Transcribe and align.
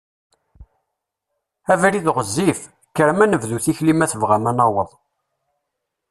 Abrid 1.73 2.05
ɣezzif, 2.15 2.59
kkrem 2.89 3.19
ad 3.23 3.29
nebdu 3.29 3.57
tikli 3.63 3.93
ma 3.95 4.07
tebɣam 4.11 4.43
ad 4.49 4.55
naweḍ. 4.57 4.89